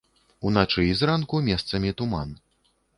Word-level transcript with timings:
Уначы 0.49 0.87
і 0.87 0.97
зранку 1.03 1.45
месцамі 1.51 1.97
туман. 2.01 2.29